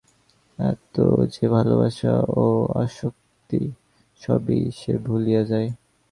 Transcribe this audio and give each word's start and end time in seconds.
এত 0.59 0.95
যে 1.33 1.45
ভালবাসা 1.47 2.13
ও 2.37 2.45
আসক্তি, 2.75 3.61
সবই 4.21 4.59
সে 4.71 4.93
ভুলিয়া 4.97 5.41
যায়। 5.43 5.69